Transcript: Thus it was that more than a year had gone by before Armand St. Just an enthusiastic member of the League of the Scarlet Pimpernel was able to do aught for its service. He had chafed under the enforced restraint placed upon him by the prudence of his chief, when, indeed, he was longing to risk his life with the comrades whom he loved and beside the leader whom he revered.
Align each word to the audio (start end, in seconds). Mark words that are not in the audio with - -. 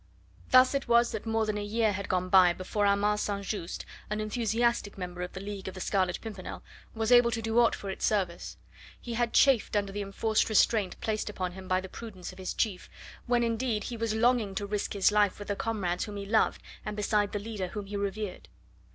Thus 0.49 0.73
it 0.73 0.87
was 0.87 1.11
that 1.11 1.27
more 1.27 1.45
than 1.45 1.59
a 1.59 1.63
year 1.63 1.91
had 1.93 2.09
gone 2.09 2.27
by 2.27 2.53
before 2.53 2.87
Armand 2.87 3.19
St. 3.19 3.45
Just 3.45 3.85
an 4.09 4.19
enthusiastic 4.19 4.97
member 4.97 5.21
of 5.21 5.33
the 5.33 5.39
League 5.39 5.67
of 5.67 5.75
the 5.75 5.79
Scarlet 5.79 6.19
Pimpernel 6.21 6.63
was 6.95 7.11
able 7.11 7.29
to 7.29 7.39
do 7.43 7.59
aught 7.59 7.75
for 7.75 7.91
its 7.91 8.03
service. 8.03 8.57
He 8.99 9.13
had 9.13 9.31
chafed 9.31 9.75
under 9.75 9.91
the 9.91 10.01
enforced 10.01 10.49
restraint 10.49 10.99
placed 11.01 11.29
upon 11.29 11.51
him 11.51 11.67
by 11.67 11.81
the 11.81 11.87
prudence 11.87 12.31
of 12.31 12.39
his 12.39 12.55
chief, 12.55 12.89
when, 13.27 13.43
indeed, 13.43 13.83
he 13.83 13.95
was 13.95 14.15
longing 14.15 14.55
to 14.55 14.65
risk 14.65 14.93
his 14.93 15.11
life 15.11 15.37
with 15.37 15.49
the 15.49 15.55
comrades 15.55 16.05
whom 16.05 16.17
he 16.17 16.25
loved 16.25 16.63
and 16.83 16.97
beside 16.97 17.31
the 17.31 17.37
leader 17.37 17.67
whom 17.67 17.85
he 17.85 17.95
revered. 17.95 18.49